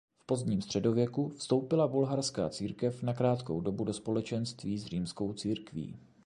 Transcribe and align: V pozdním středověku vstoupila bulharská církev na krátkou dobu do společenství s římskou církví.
V 0.19 0.25
pozdním 0.25 0.61
středověku 0.61 1.29
vstoupila 1.29 1.87
bulharská 1.87 2.49
církev 2.49 3.03
na 3.03 3.13
krátkou 3.13 3.61
dobu 3.61 3.83
do 3.83 3.93
společenství 3.93 4.77
s 4.77 4.85
římskou 4.85 5.33
církví. 5.33 5.95